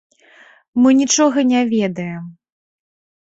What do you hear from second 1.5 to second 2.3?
не ведаем.